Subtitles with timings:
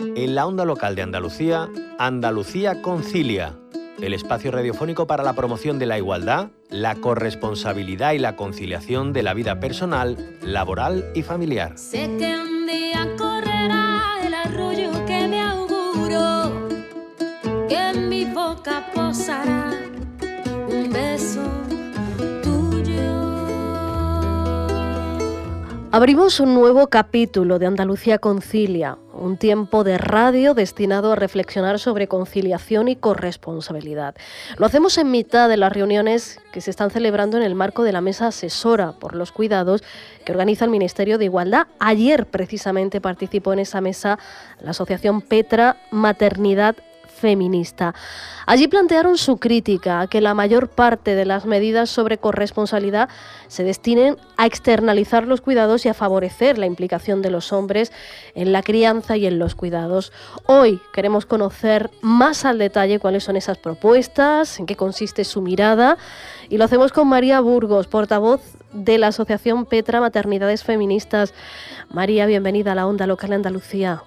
[0.00, 3.58] En la onda local de Andalucía, Andalucía Concilia,
[4.00, 9.22] el espacio radiofónico para la promoción de la igualdad, la corresponsabilidad y la conciliación de
[9.22, 11.76] la vida personal, laboral y familiar.
[11.76, 16.68] Sé que un día correrá el arroyo que me auguro,
[17.68, 19.59] que en mi boca posará
[25.92, 32.06] Abrimos un nuevo capítulo de Andalucía Concilia, un tiempo de radio destinado a reflexionar sobre
[32.06, 34.14] conciliación y corresponsabilidad.
[34.56, 37.90] Lo hacemos en mitad de las reuniones que se están celebrando en el marco de
[37.90, 39.82] la mesa asesora por los cuidados
[40.24, 41.66] que organiza el Ministerio de Igualdad.
[41.80, 44.20] Ayer precisamente participó en esa mesa
[44.60, 46.76] la Asociación Petra Maternidad
[47.20, 47.94] feminista.
[48.46, 53.08] Allí plantearon su crítica a que la mayor parte de las medidas sobre corresponsabilidad
[53.46, 57.92] se destinen a externalizar los cuidados y a favorecer la implicación de los hombres
[58.34, 60.12] en la crianza y en los cuidados.
[60.46, 65.98] Hoy queremos conocer más al detalle cuáles son esas propuestas, en qué consiste su mirada
[66.48, 68.40] y lo hacemos con María Burgos, portavoz
[68.72, 71.34] de la Asociación Petra Maternidades Feministas.
[71.90, 74.02] María, bienvenida a la Onda Local Andalucía.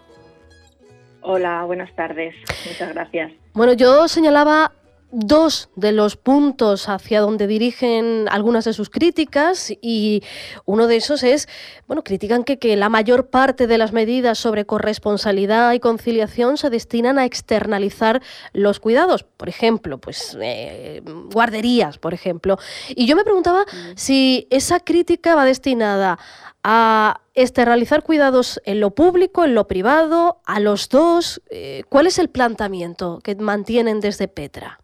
[1.24, 2.36] Hola, buenas tardes.
[2.68, 3.32] Muchas gracias.
[3.54, 4.72] Bueno, yo señalaba
[5.14, 10.23] dos de los puntos hacia donde dirigen algunas de sus críticas y
[10.66, 11.47] uno de esos es,
[11.88, 16.72] bueno, critican que, que, la mayor parte de las medidas sobre corresponsabilidad y conciliación se
[16.72, 22.58] destinan a externalizar los cuidados, por ejemplo, pues eh, guarderías, por ejemplo.
[22.89, 23.92] Y yo me preguntaba mm.
[23.95, 26.17] si esa crítica va destinada
[26.64, 31.42] a externalizar cuidados en lo público, en lo privado, a los dos.
[31.52, 34.80] Eh, ¿Cuál es el planteamiento que mantienen desde Petra?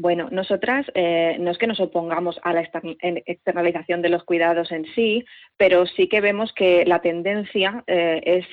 [0.00, 4.84] Bueno, nosotras eh, no es que nos opongamos a la externalización de los cuidados en
[4.94, 5.24] sí,
[5.56, 8.46] pero sí que vemos que la tendencia eh, es,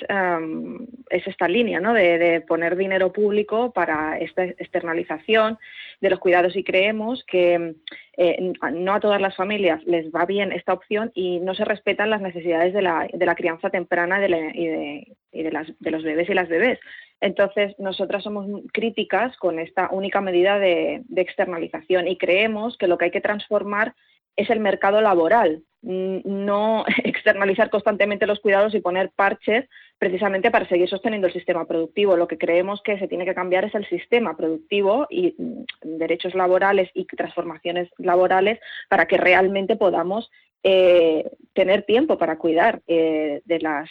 [1.12, 1.94] es, esta línea ¿no?
[1.94, 5.60] de, poner dinero público para esta externalización
[6.02, 7.76] de los cuidados y creemos que
[8.18, 12.10] eh, no a todas las familias les va bien esta opción y no se respetan
[12.10, 16.02] las necesidades de la, de la crianza temprana y, de, y de, las, de los
[16.02, 16.80] bebés y las bebés.
[17.22, 23.06] Entonces, nosotras somos críticas con esta única medida de, externalización y creemos que lo que
[23.06, 23.96] hay que transformar
[24.36, 30.90] es el mercado laboral, no externalizar constantemente los cuidados y poner parches precisamente para seguir
[30.90, 32.18] sosteniendo el sistema productivo.
[32.18, 36.36] Lo que creemos que se tiene que cambiar es el sistema productivo y mm, derechos
[36.36, 38.60] laborales y transformaciones laborales
[38.90, 40.30] para que realmente podamos
[40.68, 43.88] eh, tener tiempo para cuidar eh, de las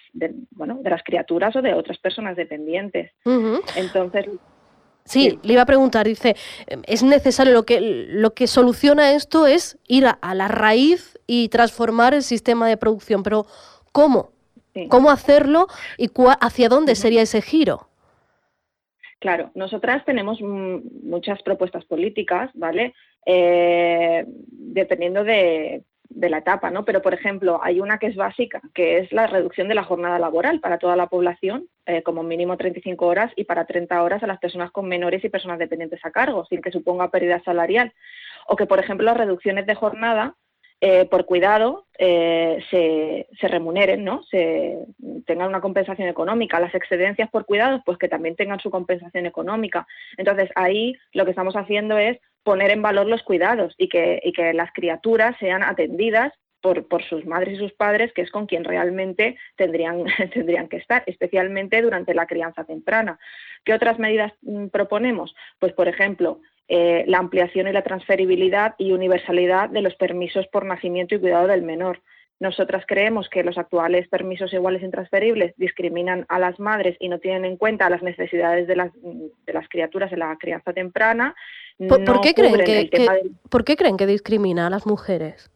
[0.51, 3.13] bueno de las criaturas o de otras personas dependientes.
[3.77, 4.27] Entonces
[5.05, 6.35] Sí, le iba a preguntar, dice,
[6.87, 12.15] es necesario, lo que, lo que soluciona esto es ir a, la raíz y transformar
[12.15, 13.47] el sistema de producción, pero
[13.93, 14.31] ¿cómo?
[14.89, 15.69] ¿Cómo hacerlo
[15.99, 17.87] y hacia dónde sería ese giro?
[19.21, 22.95] Claro, nosotras tenemos muchas propuestas políticas, ¿vale?
[23.27, 26.85] Eh, dependiendo de, de la etapa, ¿no?
[26.85, 30.19] Pero, por ejemplo, hay una que es básica, que es la reducción de la jornada
[30.19, 34.27] laboral para toda la población, eh, como mínimo 35 horas, y para 30 horas a
[34.27, 37.93] las personas con menores y personas dependientes a cargo, sin que suponga pérdida salarial.
[38.47, 40.37] O que, por ejemplo, las reducciones de jornada
[40.81, 44.23] eh, por cuidado eh, se, remuneren, ¿no?
[44.25, 44.79] Se
[45.27, 46.61] tengan una compensación económica.
[46.61, 49.87] Las excedencias por cuidados, pues que también tengan su compensación económica.
[50.17, 54.33] Entonces, ahí lo que estamos haciendo es poner en valor los cuidados y que, y
[54.33, 58.47] que las criaturas sean atendidas por, por, sus madres y sus padres, que es con
[58.47, 63.19] quien realmente tendrían, tendrían que estar, especialmente durante la crianza temprana.
[63.65, 65.35] ¿Qué otras medidas mm, proponemos?
[65.59, 70.65] Pues, por ejemplo, eh, la ampliación y la transferibilidad y universalidad de los permisos por
[70.65, 72.01] nacimiento y cuidado del menor.
[72.41, 77.19] Nosotras creemos que los actuales permisos iguales e intransferibles discriminan a las madres y no
[77.19, 81.35] tienen en cuenta las necesidades de las, de las criaturas en la crianza temprana.
[81.89, 82.91] ¿Por, qué creen que,
[83.49, 85.51] ¿Por qué creen que discrimina a las mujeres?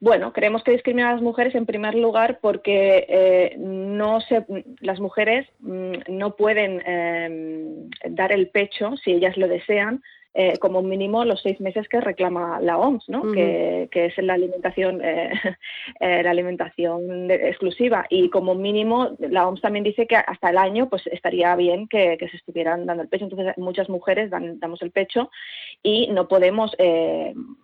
[0.00, 4.44] Bueno, creemos que discrimina a las mujeres en primer lugar porque eh, no se,
[4.80, 10.02] las mujeres mm, no pueden em, dar el pecho si ellas lo desean
[10.40, 13.32] eh, como mínimo los seis meses que reclama la OMS, ¿no?
[13.32, 15.32] que, es la alimentación, eh,
[15.98, 18.06] eh, la alimentación exclusiva.
[18.08, 22.16] Y como mínimo la OMS también dice que hasta el año pues estaría bien que,
[22.30, 23.24] se estuvieran dando el pecho.
[23.24, 25.28] Entonces muchas mujeres dan, damos el pecho
[25.82, 26.70] y no podemos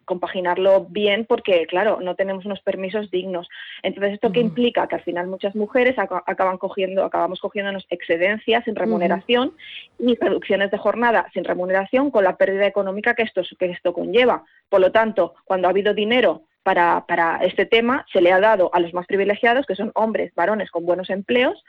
[0.04, 3.48] compaginarlo bien porque, claro, no tenemos unos permisos dignos.
[3.84, 4.88] Entonces, ¿esto qué implica?
[4.88, 9.52] Que al final muchas mujeres acaban cogiendo, acabamos cogiéndonos excedencias sin remuneración
[10.00, 14.44] y reducciones de jornada sin remuneración con la pérdida económica que esto, que esto conlleva.
[14.68, 18.70] Por lo tanto, cuando ha habido dinero para, para este tema, se le ha dado
[18.74, 21.62] a los más privilegiados, que son hombres, varones con buenos empleos,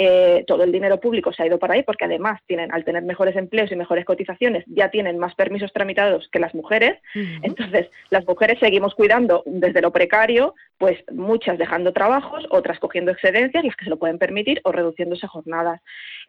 [0.00, 3.02] eh, todo el dinero público se ha ido para ahí porque además tienen, al tener
[3.02, 7.00] mejores empleos y mejores cotizaciones, ya tienen más permisos tramitados que las mujeres.
[7.42, 13.64] Entonces, las mujeres seguimos cuidando desde lo precario, pues muchas dejando trabajos, otras cogiendo excedencias,
[13.64, 15.80] las que se lo pueden permitir, o reduciéndose jornadas.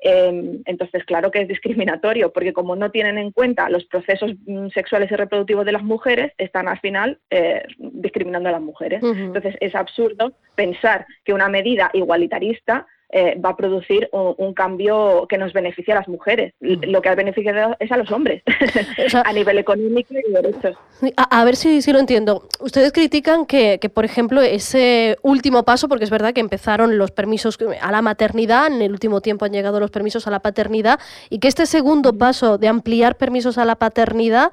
[0.02, 4.70] Em, entonces, claro que es discriminatorio, porque como no tienen en cuenta los procesos mm,
[4.70, 9.04] sexuales y reproductivos de las mujeres, están al final eh, discriminando a las mujeres.
[9.04, 15.38] Entonces, es absurdo pensar que una medida igualitarista eh, va a producir un, cambio que
[15.38, 16.54] nos beneficie a las mujeres.
[16.60, 18.44] Lo que ha beneficiado es a los hombres,
[19.26, 20.78] a nivel económico y derechos.
[21.16, 22.48] A, ver si, si, lo entiendo.
[22.60, 27.12] Ustedes critican que, que, por ejemplo, ese último paso, porque es verdad que empezaron los
[27.12, 31.00] permisos a la maternidad, en el último tiempo han llegado los permisos a la paternidad,
[31.30, 34.52] y que este segundo paso de ampliar permisos a la paternidad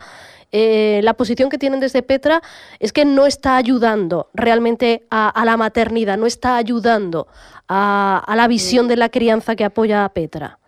[0.52, 2.42] eh, la posición que tienen desde Petra
[2.78, 7.26] es que no está ayudando realmente a, la maternidad, no está ayudando
[7.68, 10.58] a, la visión de la crianza que apoya a Petra.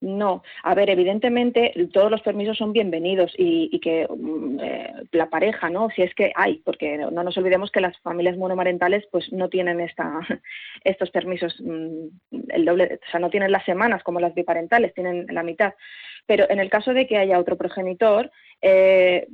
[0.00, 5.68] No, a ver, evidentemente todos los permisos son bienvenidos y, que mm, eh, la pareja,
[5.68, 5.90] ¿no?
[5.90, 9.78] Si es que hay, porque no nos olvidemos que las familias monomarentales pues no tienen
[9.80, 10.20] esta,
[10.84, 12.06] estos permisos, mm,
[12.48, 15.74] el doble, o sea, no tienen las semanas como las biparentales, tienen la mitad.
[16.24, 18.30] Pero en el caso de que haya otro progenitor,
[18.62, 19.26] eh,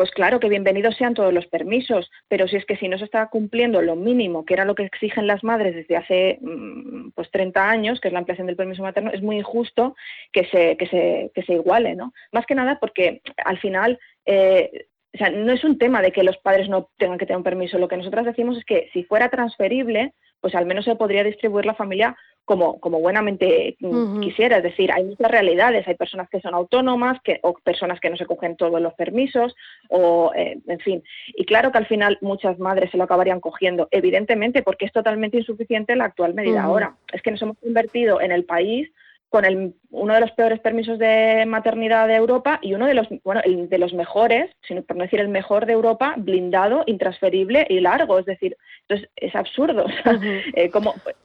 [0.00, 3.04] pues claro que bienvenidos sean todos los permisos, pero si es que si no se
[3.04, 7.30] está cumpliendo lo mínimo, que era lo que exigen las madres desde hace mm, pues
[7.30, 9.94] 30 años, que es la ampliación del permiso materno, es muy injusto
[10.32, 12.14] que se, que se, que se iguale, ¿no?
[12.32, 16.22] Más que nada porque al final eh, o sea, no es un tema de que
[16.22, 17.78] los padres no tengan que tener un permiso.
[17.78, 21.66] Lo que nosotras decimos es que si fuera transferible, pues al menos se podría distribuir
[21.66, 23.76] la familia como, como buenamente
[24.20, 24.58] quisiera.
[24.58, 25.86] Es decir, hay muchas realidades.
[25.88, 29.54] Hay personas que son autónomas que, o personas que no se cogen todos los permisos,
[29.88, 31.02] o eh, en fin.
[31.28, 35.38] Y claro que al final muchas madres se lo acabarían cogiendo, evidentemente, porque es totalmente
[35.38, 36.94] insuficiente la actual medida ahora.
[37.12, 38.90] Es que nos hemos convertido en el país
[39.30, 43.06] con el, uno de los peores permisos de maternidad de Europa y uno de los,
[43.22, 47.78] bueno, de los mejores, sino por no decir el mejor de Europa, blindado, intransferible y
[47.78, 48.18] largo.
[48.18, 49.86] Es decir, entonces es absurdo.
[50.54, 50.70] Eh,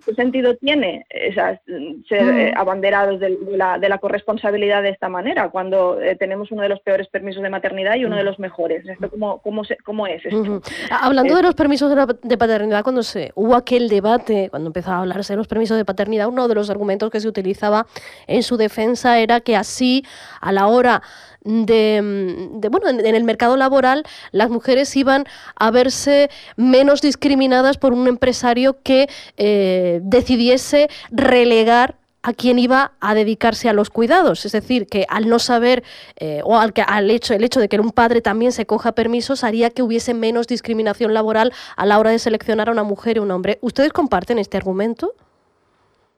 [0.06, 1.60] ¿Qué sentido tiene esas,
[2.08, 6.62] ser eh, abanderados de, la, de, la, corresponsabilidad de esta manera cuando eh, tenemos uno
[6.62, 8.88] de los peores permisos de maternidad y uno de los mejores?
[8.88, 10.62] ¿Esto cómo, cómo, cómo es esto?
[10.92, 15.02] Hablando de los permisos de, de, paternidad, cuando se hubo aquel debate, cuando empezaba a
[15.02, 17.88] hablarse de los permisos de paternidad, uno de los argumentos que se utilizaba
[18.28, 20.06] en su defensa era que así,
[20.42, 21.02] a la hora
[21.46, 25.26] de, bueno, en, el mercado laboral las mujeres iban
[25.56, 29.08] a verse menos discriminadas por un empresario que
[29.38, 34.46] eh, decidiese relegar a quien iba a dedicarse a los cuidados.
[34.46, 35.84] Es decir, que al no saber
[36.16, 38.94] eh, o al, que, al hecho, el hecho de que un padre también se coja
[38.94, 43.18] permisos haría que hubiese menos discriminación laboral a la hora de seleccionar a una mujer
[43.18, 43.60] y un hombre.
[43.62, 45.14] ¿Ustedes comparten este argumento?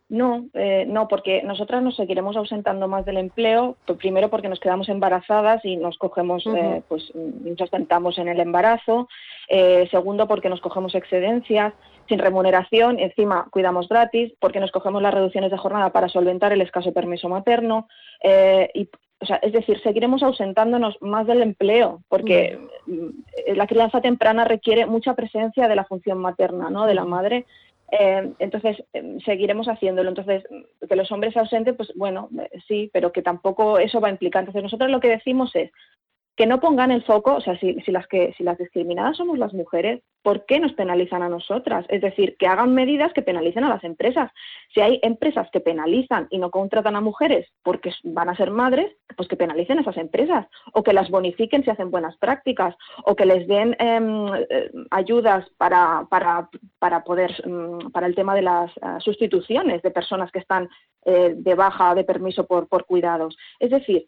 [0.10, 4.88] No, eh, no, porque nosotras nos seguiremos ausentando más del empleo, primero porque nos quedamos
[4.88, 9.10] embarazadas y nos cogemos, eh, pues nos ostentamos en el embarazo,
[9.50, 11.74] eh, segundo porque nos cogemos excedencias
[12.08, 16.62] sin remuneración, encima cuidamos gratis, porque nos cogemos las reducciones de jornada para solventar el
[16.62, 17.90] escaso permiso materno,
[18.74, 18.88] y,
[19.20, 22.58] o sea, es decir, seguiremos ausentándonos más del empleo, porque
[23.54, 26.86] la crianza temprana requiere mucha presencia de la función materna, ¿no?
[26.86, 27.46] De la madre
[27.92, 30.10] eh, entonces, eh, seguiremos haciéndolo.
[30.10, 30.44] Entonces,
[30.88, 34.12] que los hombres se ausenten, pues bueno, eh, sí, pero que tampoco eso va a
[34.12, 34.42] implicar.
[34.42, 35.72] Entonces, nosotros lo que decimos es,
[36.38, 39.54] que no pongan el foco, o sea, si, las que si las discriminadas somos las
[39.54, 41.84] mujeres, ¿por qué nos penalizan a nosotras?
[41.90, 44.32] Es decir, que hagan medidas que penalicen a las empresas.
[44.72, 48.96] Si hay empresas que penalizan y no contratan a mujeres porque van a ser madres,
[49.16, 53.16] pues que penalicen a esas empresas o que las bonifiquen si hacen buenas prácticas o
[53.16, 58.44] que les den em, eh, ayudas para, para, para poder mm, para el tema de
[58.44, 60.70] las eh, sustituciones de personas que están
[61.04, 63.36] eh, de baja de permiso por, por cuidados.
[63.60, 64.06] Es decir,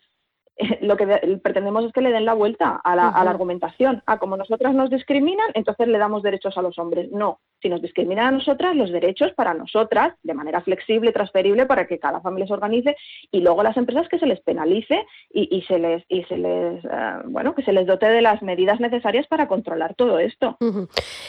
[0.81, 1.05] lo que
[1.41, 4.03] pretendemos es que le den la vuelta a la, argumentación.
[4.05, 7.09] Ah, como nosotras nos discriminan, entonces le damos derechos a los hombres.
[7.11, 11.87] No, si nos discriminan a nosotras, los derechos para nosotras, de manera flexible, transferible, para
[11.87, 12.95] que cada familia se organice,
[13.31, 17.13] y luego las empresas que se les penalice y, se les, y se les eh,
[17.25, 20.57] bueno, que se les dote de las medidas necesarias para controlar todo esto.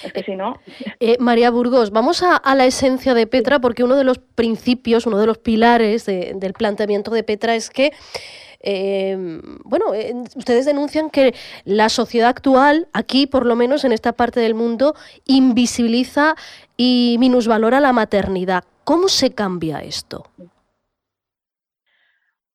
[0.05, 0.57] Es que si no.
[0.99, 5.19] Eh, María Burgos, vamos a, la esencia de Petra, porque uno de los principios, uno
[5.19, 7.93] de los pilares del planteamiento de Petra es que
[8.63, 14.13] Em, bueno, eh, ustedes denuncian que la sociedad actual, aquí por lo menos en esta
[14.13, 16.37] parte del mundo, invisibiliza
[16.77, 18.65] y minusvalora la maternidad.
[18.85, 20.27] ¿Cómo se cambia esto?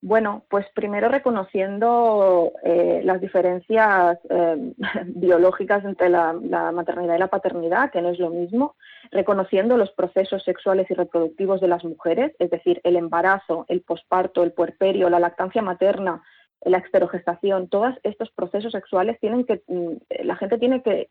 [0.07, 4.73] Bueno, pues primero reconociendo eh, las diferencias eh,
[5.07, 6.31] biológicas entre la,
[6.71, 8.75] maternidad y la paternidad, que no es lo mismo,
[9.09, 14.43] reconociendo los procesos sexuales y reproductivos de las mujeres, es decir, el embarazo, el posparto,
[14.43, 16.21] el puerperio, la lactancia materna,
[16.63, 19.93] la exterogestación, todos estos procesos sexuales tienen que, mm,
[20.23, 21.09] la gente tiene que,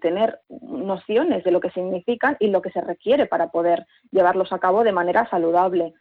[0.00, 4.60] tener nociones de lo que significan y lo que se requiere para poder llevarlos a
[4.60, 5.92] cabo de manera saludable.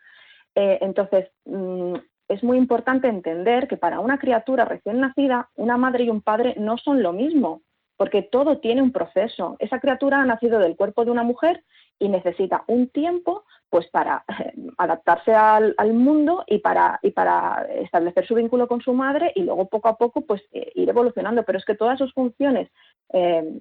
[0.54, 1.96] Eh, entonces, mm,
[2.28, 6.56] es muy importante entender que para una criatura recién nacida, una madre y un padre
[6.58, 7.62] no son lo mismo,
[7.96, 9.56] porque todo tiene un proceso.
[9.60, 11.64] Esa criatura ha nacido del cuerpo de una mujer
[12.00, 18.68] y necesita un tiempo pues para eh, adaptarse al, mundo y para, establecer su vínculo
[18.68, 21.44] con su madre y luego poco a poco pues eh, ir evolucionando.
[21.44, 22.70] Pero es que todas sus funciones
[23.14, 23.60] eh,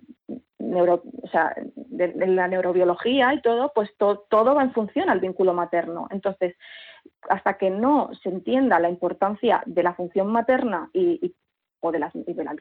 [0.59, 6.09] de, la neurobiología y todo, pues todo va en función al vínculo materno.
[6.11, 6.57] Entonces,
[7.29, 11.35] hasta que no se entienda la importancia de la función materna y,
[11.81, 12.05] o del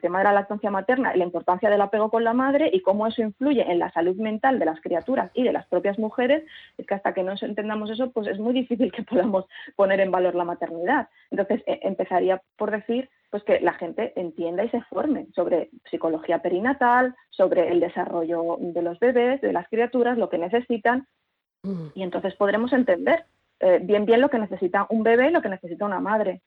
[0.00, 3.06] tema de la lactancia materna y la importancia del apego con la madre y cómo
[3.06, 6.44] eso influye en la salud mental de las criaturas y de las propias mujeres,
[6.76, 10.10] es que hasta que no entendamos eso, pues es muy difícil que podamos poner en
[10.10, 11.08] valor la maternidad.
[11.30, 16.40] Entonces, e, empezaría por decir pues que la gente entienda y se forme sobre psicología
[16.40, 21.06] perinatal, sobre el desarrollo de los bebés, de las criaturas, lo que necesitan,
[21.62, 21.88] mm.
[21.94, 23.26] y entonces podremos entender
[23.60, 26.40] eh, bien bien lo que necesita un bebé y lo que necesita una madre.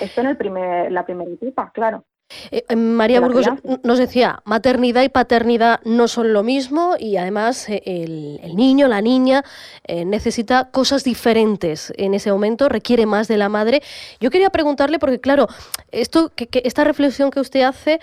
[0.00, 2.04] Esto en el primer, la primera etapa, claro.
[2.50, 3.46] Eh, eh, María Burgos
[3.82, 9.44] nos decía, maternidad y paternidad no son lo mismo y además el, niño, la niña,
[9.88, 13.82] necesita cosas diferentes en ese momento, requiere más de la madre.
[14.20, 15.48] Yo quería preguntarle, porque claro,
[15.92, 18.00] esto, que, esta reflexión que usted hace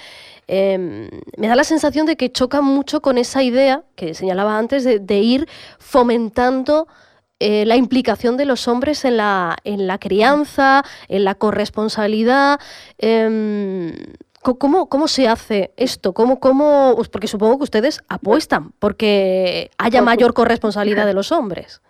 [0.47, 4.83] em, me da la sensación de que choca mucho con esa idea que señalaba antes
[4.83, 5.47] de ir
[5.79, 6.87] fomentando
[7.43, 12.59] eh, la implicación de los hombres en la, en la crianza, en la corresponsabilidad.
[12.99, 13.93] Em,
[14.43, 16.13] ¿Cómo, ¿Cómo, se hace esto?
[16.13, 21.81] ¿Cómo, cómo, pues porque supongo que ustedes apuestan porque haya mayor corresponsabilidad de los hombres.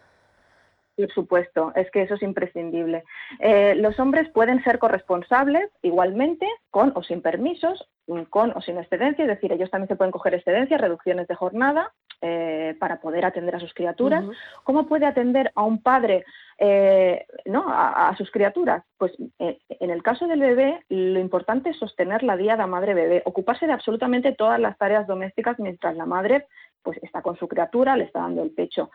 [0.96, 3.03] Por supuesto, es que eso es imprescindible.
[3.39, 7.88] Eh, los hombres pueden ser corresponsables igualmente, con o sin permisos,
[8.30, 11.91] con o sin excedencia, es decir, ellos también se pueden coger excedencias, reducciones de jornada,
[12.24, 14.24] eh, para poder atender a sus criaturas.
[14.63, 16.24] ¿Cómo puede atender a un padre
[16.60, 17.65] eh, ¿no?
[17.68, 18.84] A, sus criaturas?
[19.00, 23.65] Pues eh, en el caso del bebé, lo importante es sostener la diada madre-bebé, ocuparse
[23.65, 26.46] de absolutamente todas las tareas domésticas mientras la madre
[26.83, 28.89] pues está con su criatura, le está dando el pecho.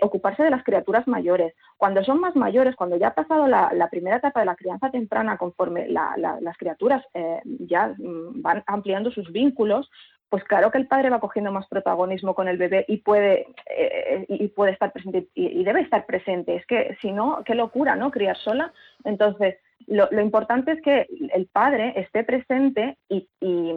[0.00, 1.54] ocuparse de las criaturas mayores.
[1.76, 5.36] Cuando son más mayores, cuando ya ha pasado la, primera etapa de la crianza temprana,
[5.36, 7.04] conforme las criaturas
[7.44, 9.90] ya mm, van ampliando sus vínculos,
[10.32, 14.24] pues claro que el padre va cogiendo más protagonismo con el bebé y puede, eh,
[14.30, 16.56] y puede estar presente y, debe estar presente.
[16.56, 18.10] Es que si no, qué locura, ¿no?
[18.10, 18.72] Criar sola.
[19.04, 23.74] Entonces, lo, importante es que el padre esté presente y, eh,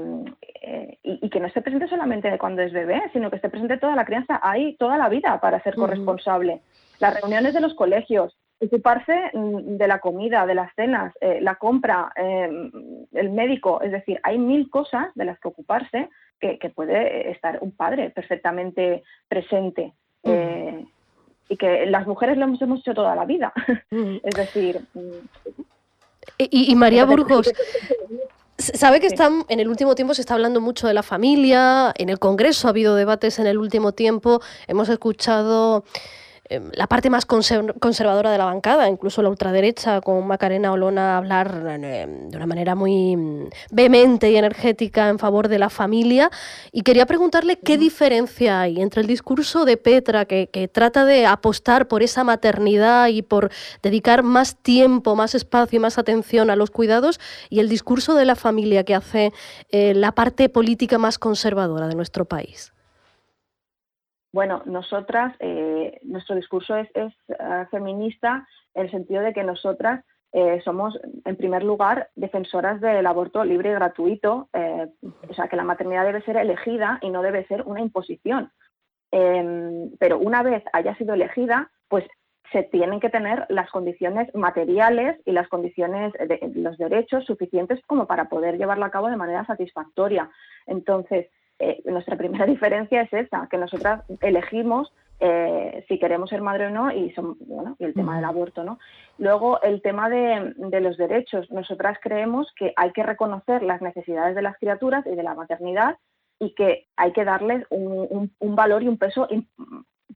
[1.25, 4.05] y, que no esté presente solamente cuando es bebé, sino que esté presente toda la
[4.05, 6.61] crianza ahí, toda la vida para ser corresponsable.
[6.99, 11.55] Las reuniones de los colegios, ocuparse mm, de la comida, de las cenas, eh, la
[11.55, 17.57] compra, el médico, es decir, hay mil cosas de las que ocuparse que, puede estar
[17.61, 19.93] un padre perfectamente presente.
[20.23, 20.85] Eh,
[21.47, 23.53] y que las mujeres lo hemos, hecho toda la vida.
[23.91, 24.79] es decir.
[24.93, 25.09] Mm,
[26.37, 27.51] y, María Burgos.
[28.57, 32.07] Sabe que están, en el último tiempo se está hablando mucho de la familia, en
[32.07, 35.83] el Congreso ha habido debates en el último tiempo, hemos escuchado
[36.49, 42.29] la parte más conservadora de la bancada, incluso la ultraderecha, con Macarena Olona hablar em,
[42.29, 46.29] de una manera muy mm, vehemente y energética en favor de la familia.
[46.71, 51.87] Y quería preguntarle qué diferencia hay entre el discurso de Petra, que, trata de apostar
[51.87, 56.69] por esa maternidad y por dedicar más tiempo, más espacio y más atención a los
[56.69, 59.33] cuidados, y el discurso de la familia que hace
[59.71, 62.74] eh, la parte política más conservadora de nuestro país.
[64.35, 67.13] Bueno, nosotras, eh, nuestro discurso es, eh,
[67.71, 73.45] feminista en el sentido de que nosotras eh, somos, en primer lugar, defensoras del aborto
[73.45, 77.61] libre y gratuito, o sea, que la maternidad debe ser elegida y no debe ser
[77.61, 78.51] una imposición.
[79.09, 82.03] Em, pero una vez haya sido elegida, pues
[82.51, 88.05] se tienen que tener las condiciones materiales y las condiciones de los derechos suficientes como
[88.05, 90.29] para poder llevarla a cabo de manera satisfactoria.
[90.65, 91.27] Entonces,
[91.59, 96.69] eh, nuestra primera diferencia es esa, que nosotras elegimos eh, si queremos ser madre o
[96.69, 98.63] no y, son, bueno, y el tema del aborto.
[98.63, 98.79] ¿no?
[99.17, 101.49] Luego, el tema de, los derechos.
[101.51, 105.97] Nosotras creemos que hay que reconocer las necesidades de las criaturas y de la maternidad
[106.39, 109.27] y que hay que darles un, valor y un peso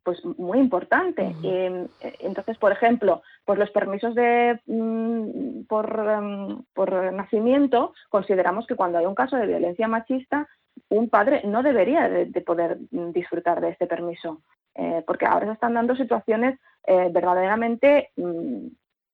[0.03, 1.35] pues muy importante.
[1.43, 1.87] Em,
[2.19, 8.97] entonces, por ejemplo, pues los permisos de mm, por, em, por nacimiento consideramos que cuando
[8.97, 10.47] hay un caso de violencia machista,
[10.89, 14.41] un padre no debería de, poder disfrutar de este permiso,
[14.75, 18.67] eh, porque ahora se están dando situaciones eh, verdaderamente mm,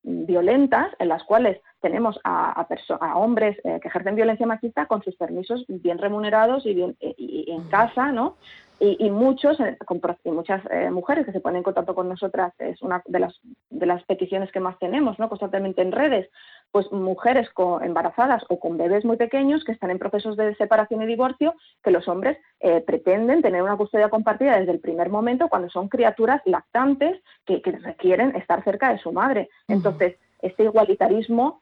[0.04, 2.66] violentas en las cuales tenemos a,
[3.00, 7.52] a, hombres eh, que ejercen violencia machista con sus permisos bien remunerados y, bien, y
[7.52, 8.38] en casa, ¿no?
[8.80, 9.78] Y, muchos eh,
[10.24, 13.40] y muchas eh, mujeres que se ponen en contacto con nosotras es una de las
[13.70, 16.30] de las peticiones que más tenemos no constantemente en redes
[16.72, 17.50] pues mujeres
[17.82, 21.92] embarazadas o con bebés muy pequeños que están en procesos de separación y divorcio que
[21.92, 26.42] los hombres eh, pretenden tener una custodia compartida desde el primer momento cuando son criaturas
[26.46, 29.50] lactantes que, requieren estar cerca de su madre.
[29.68, 31.62] Entonces este igualitarismo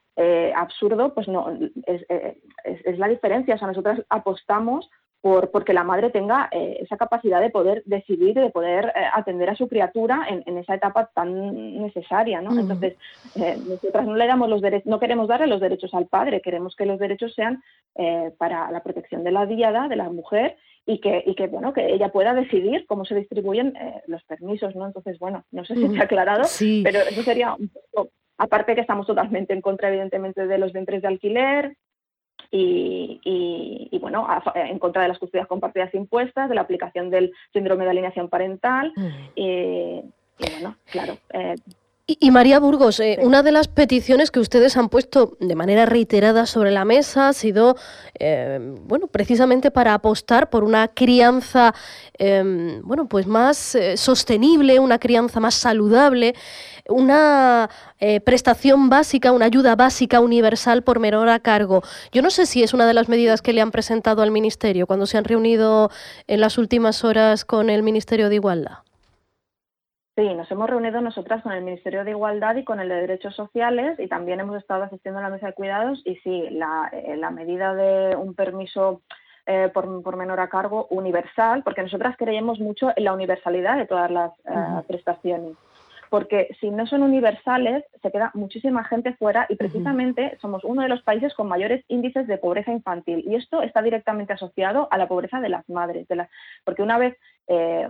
[0.54, 1.50] absurdo pues no
[1.86, 2.04] es,
[2.84, 3.54] es, la diferencia.
[3.54, 4.88] O sea nosotras apostamos
[5.24, 9.48] por, porque la madre tenga eh, esa capacidad de poder decidir, de poder eh, atender
[9.48, 12.50] a su criatura en, esa etapa tan necesaria, ¿no?
[12.60, 12.98] Entonces,
[13.34, 16.76] eh, nosotras no le damos los derechos, no queremos darle los derechos al padre, queremos
[16.76, 17.62] que los derechos sean
[18.36, 21.94] para la protección de la diada, de la mujer, y que, y que bueno, que
[21.94, 23.72] ella pueda decidir cómo se distribuyen
[24.06, 24.84] los permisos, ¿no?
[24.84, 26.42] Entonces, bueno, no sé si se ha aclarado,
[26.82, 31.00] pero eso sería un poco, aparte que estamos totalmente en contra, evidentemente, de los vientres
[31.00, 31.76] de alquiler,
[32.50, 37.90] y, bueno, en contra de las custodias compartidas impuestas, de la aplicación del síndrome de
[37.90, 38.92] alineación parental.
[38.96, 39.08] Mm.
[39.36, 40.02] y
[40.38, 41.16] bueno, claro.
[41.32, 41.54] Eh,
[42.06, 46.44] y, María Burgos, eh, una de las peticiones que ustedes han puesto de manera reiterada
[46.44, 47.76] sobre la mesa ha sido,
[48.18, 51.74] eh, bueno, precisamente para apostar por una crianza,
[52.18, 56.34] em, bueno, pues más sostenible, una crianza más saludable
[56.88, 61.82] una eh, prestación básica, una ayuda básica universal por menor a cargo.
[62.12, 64.86] Yo no sé si es una de las medidas que le han presentado al Ministerio
[64.86, 65.90] cuando se han reunido
[66.26, 68.83] en las últimas horas con el Ministerio de Igualdad.
[70.16, 73.34] Sí, nos hemos reunido nosotras con el Ministerio de Igualdad y con el de Derechos
[73.34, 77.16] Sociales y también hemos estado asistiendo a la mesa de cuidados y sí, la, eh,
[77.32, 79.02] medida de un permiso
[79.46, 84.10] eh, por, menor a cargo universal, porque nosotras creemos mucho en la universalidad de todas
[84.10, 84.30] las
[84.86, 85.56] prestaciones
[86.14, 90.88] porque si no son universales se queda muchísima gente fuera y precisamente somos uno de
[90.88, 95.08] los países con mayores índices de pobreza infantil y esto está directamente asociado a la
[95.08, 96.28] pobreza de las madres, de
[96.62, 97.88] porque una vez eh,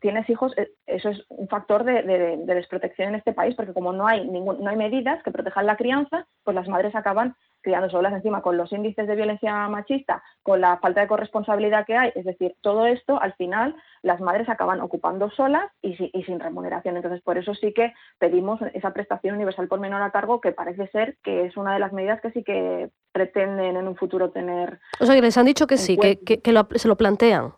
[0.00, 2.02] tienes hijos, eh, eso es un factor de,
[2.46, 5.76] desprotección en este país, porque como no hay, ningún, no hay medidas que protejan la
[5.76, 10.60] crianza, pues las madres acaban criando solas encima con los índices de violencia machista, con
[10.60, 14.80] la falta de corresponsabilidad que hay, es decir, todo esto al final las madres acaban
[14.80, 16.96] ocupando solas y, sin remuneración.
[16.96, 20.86] Entonces, por eso sí que pedimos esa prestación universal por menor a cargo, que parece
[20.88, 24.78] ser que es una de las medidas que sí que pretenden en un futuro tener.
[25.00, 26.40] O sea, que les han dicho que sí, que,
[26.76, 27.52] se lo plantean.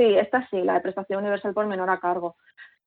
[0.00, 2.36] Sí, esta sí, la de prestación universal por menor a cargo.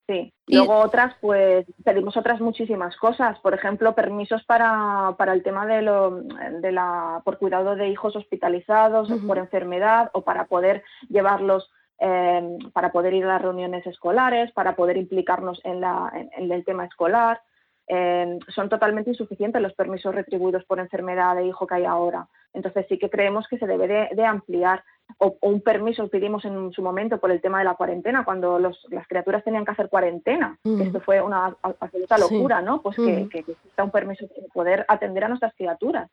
[0.08, 5.68] Sí, luego otras, pues pedimos otras muchísimas cosas, por ejemplo, permisos para, para el tema
[5.68, 6.24] de, lo,
[6.60, 12.92] de la, por cuidado de hijos hospitalizados por enfermedad o para poder llevarlos, eh, para
[12.92, 17.42] poder ir a las reuniones escolares, para poder implicarnos en, la, en el tema escolar.
[17.88, 22.28] Eh, son totalmente insuficientes los permisos retribuidos por enfermedad de hijo que hay ahora.
[22.54, 24.84] Entonces sí que creemos que se debe de, ampliar
[25.18, 29.08] o, un permiso pedimos en su momento por el tema de la cuarentena, cuando las
[29.08, 32.82] criaturas tenían que hacer cuarentena, que esto fue una absoluta locura, ¿no?
[32.82, 36.10] Pues que, que, exista un permiso para poder atender a nuestras criaturas.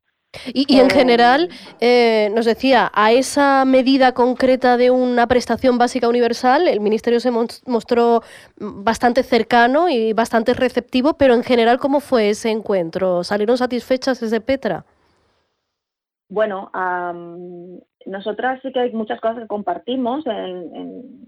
[0.54, 1.48] Y, en general,
[1.80, 7.32] eh, nos decía, a esa medida concreta de una prestación básica universal, el Ministerio se
[7.32, 8.22] mostró
[8.56, 13.24] bastante cercano y bastante receptivo, pero en general, ¿cómo fue ese encuentro?
[13.24, 14.84] ¿Salieron satisfechas desde Petra?
[16.28, 16.70] Bueno,
[18.06, 21.26] nosotras sí que hay muchas cosas que compartimos, en,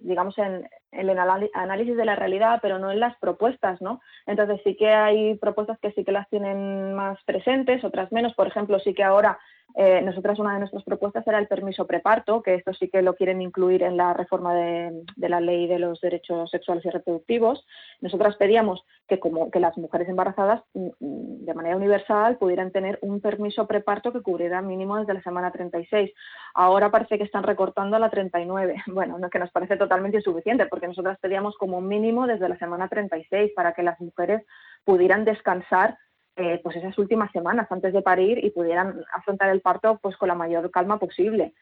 [0.00, 4.00] digamos, en, el análisis de la realidad, pero no en las propuestas, ¿no?
[4.26, 8.34] Entonces sí que hay propuestas que sí que las tienen más presentes, otras menos.
[8.34, 9.38] Por ejemplo, sí que ahora
[9.74, 13.14] eh, nosotras una de nuestras propuestas era el permiso preparto, que esto sí que lo
[13.14, 17.66] quieren incluir en la reforma de, la ley de los derechos sexuales y reproductivos.
[18.00, 22.98] Nosotras pedíamos que como que las mujeres embarazadas mm, mm, de manera universal pudieran tener
[23.02, 26.12] un permiso preparto que cubriera mínimo desde la semana 36.
[26.54, 28.82] Ahora parece que están recortando a la 39.
[28.92, 32.88] Bueno, no que nos parece totalmente insuficiente porque nosotras pedíamos como mínimo desde la semana
[32.88, 34.42] 36 para que las mujeres
[34.84, 35.96] pudieran descansar
[36.36, 40.28] eh, pues esas últimas semanas antes de parir y pudieran afrontar el parto pues con
[40.28, 41.52] la mayor calma posible.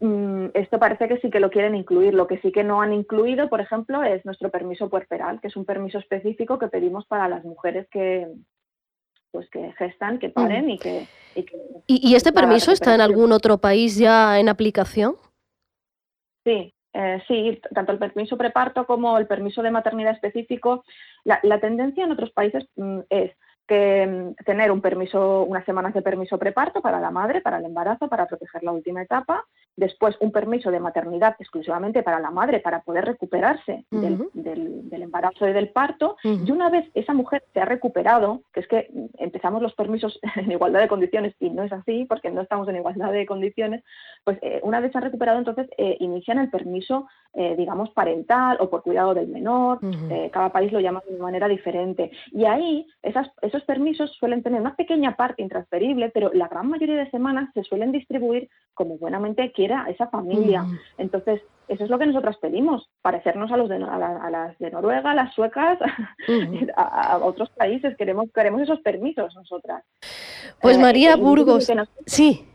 [0.00, 2.14] Mm, esto parece que sí que lo quieren incluir.
[2.14, 5.56] Lo que sí que no han incluido, por ejemplo, es nuestro permiso puerperal, que es
[5.56, 8.28] un permiso específico que pedimos para las mujeres que
[9.30, 11.06] pues que gestan, que paren y que...
[11.86, 15.16] ¿Y, este permiso está en algún otro país ya en aplicación?
[16.44, 20.82] Sí, Eh, sí, tanto el permiso preparto como el permiso de maternidad específico.
[21.24, 23.32] La, la tendencia en otros países mm, es
[23.68, 27.66] que mm, tener un permiso, unas semanas de permiso preparto para la madre, para el
[27.66, 29.44] embarazo, para proteger la última etapa,
[29.78, 35.52] después un permiso de maternidad exclusivamente para la madre, para poder recuperarse del, embarazo y
[35.52, 39.74] del parto, y una vez esa mujer se ha recuperado, que es que empezamos los
[39.74, 43.24] permisos en igualdad de condiciones y no es así, porque no estamos en igualdad de
[43.24, 43.84] condiciones,
[44.24, 48.56] pues eh, una vez se ha recuperado, entonces eh, inician el permiso, eh, digamos, parental
[48.60, 49.78] o por cuidado del menor,
[50.32, 54.74] cada país lo llama de manera diferente, y ahí esas, esos permisos suelen tener una
[54.74, 59.86] pequeña parte intransferible, pero la gran mayoría de semanas se suelen distribuir como buenamente quiera
[59.88, 60.62] esa familia.
[60.62, 60.78] Mm.
[60.98, 65.10] Entonces, eso es lo que nosotras pedimos, parecernos a los de, a, las de Noruega,
[65.10, 65.78] a las suecas,
[66.26, 66.68] mm.
[66.76, 67.96] a, otros países.
[67.96, 69.84] Queremos, queremos esos permisos nosotras.
[70.60, 71.70] Pues eh, María Burgos,
[72.06, 72.46] sí,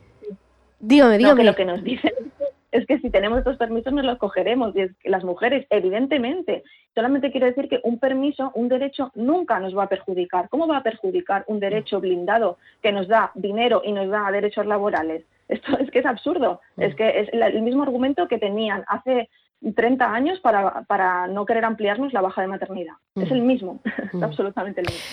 [0.79, 1.43] dígame, dígame.
[1.43, 2.11] lo que nos dicen
[2.71, 4.75] es que si tenemos estos permisos nos los cogeremos.
[4.75, 6.63] Y es que las mujeres, evidentemente,
[6.95, 10.49] solamente quiero decir que un permiso, un derecho, nunca nos va a perjudicar.
[10.49, 14.65] ¿Cómo va a perjudicar un derecho blindado que nos da dinero y nos da derechos
[14.65, 15.23] laborales?
[15.47, 16.61] Esto es que es absurdo.
[16.77, 19.29] Es que es el mismo argumento que tenían hace
[19.75, 22.93] 30 años para, para no querer ampliarnos la baja de maternidad.
[23.15, 23.81] Es el mismo,
[24.13, 25.05] es absolutamente el mismo.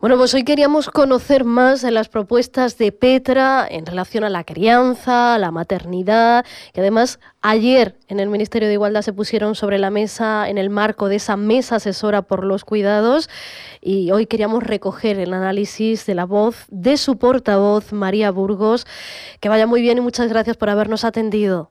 [0.00, 4.44] Bueno, pues hoy queríamos conocer más de las propuestas de Petra en relación a la
[4.44, 9.78] crianza, a la maternidad, que además ayer en el Ministerio de Igualdad se pusieron sobre
[9.78, 13.30] la mesa en el marco de esa mesa asesora por los cuidados
[13.80, 18.86] y hoy queríamos recoger el análisis de la voz de su portavoz, María Burgos.
[19.40, 21.70] Que vaya muy bien y muchas gracias por habernos atendido.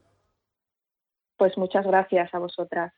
[1.38, 2.93] Pues muchas gracias a vosotras.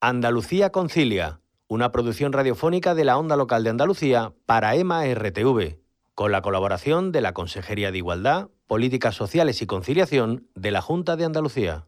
[0.00, 5.76] Andalucía Concilia una producción radiofónica de la Onda Local de Andalucía para EMA RTV,
[6.14, 11.16] con la colaboración de la Consejería de Igualdad, Políticas Sociales y Conciliación de la Junta
[11.16, 11.84] de Andalucía.